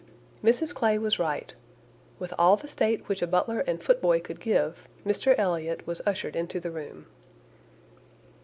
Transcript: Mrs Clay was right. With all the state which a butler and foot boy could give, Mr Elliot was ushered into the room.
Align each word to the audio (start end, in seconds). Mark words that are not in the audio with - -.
Mrs 0.43 0.73
Clay 0.73 0.97
was 0.97 1.19
right. 1.19 1.53
With 2.17 2.33
all 2.39 2.57
the 2.57 2.67
state 2.67 3.07
which 3.07 3.21
a 3.21 3.27
butler 3.27 3.59
and 3.59 3.83
foot 3.83 4.01
boy 4.01 4.19
could 4.19 4.39
give, 4.39 4.87
Mr 5.05 5.35
Elliot 5.37 5.85
was 5.85 6.01
ushered 6.07 6.35
into 6.35 6.59
the 6.59 6.71
room. 6.71 7.05